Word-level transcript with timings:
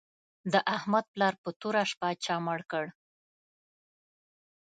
د 0.53 0.53
احمد 0.75 1.05
پلار 1.13 1.33
په 1.43 1.49
توره 1.59 1.83
شپه 1.91 2.09
چا 2.23 2.35
مړ 2.45 2.59
کړ 2.71 2.85